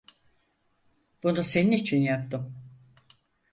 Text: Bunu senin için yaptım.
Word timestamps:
Bunu 1.23 1.43
senin 1.43 1.71
için 1.71 2.01
yaptım. 2.01 2.55